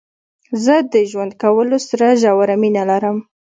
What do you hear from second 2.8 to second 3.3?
لرم.